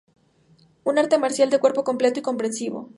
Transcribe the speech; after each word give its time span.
Un 0.83 0.97
arte 0.97 1.19
marcial 1.19 1.51
de 1.51 1.59
cuerpo 1.59 1.83
completo 1.83 2.17
y 2.21 2.23
comprensivo. 2.23 2.89